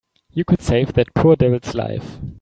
[0.31, 2.17] You could save that poor devil's life.